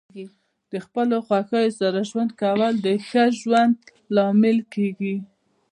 د 0.71 0.73
خپلو 0.85 1.17
خوښیو 1.25 1.75
سره 1.79 1.99
ژوند 2.09 2.31
کول 2.41 2.71
د 2.85 2.87
ښه 3.07 3.23
ژوند 3.39 3.73
لامل 4.15 4.57
کیږي. 4.73 5.15